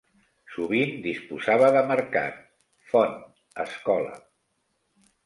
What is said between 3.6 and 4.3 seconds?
escola.